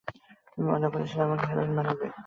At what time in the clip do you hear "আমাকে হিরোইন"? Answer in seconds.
1.23-1.71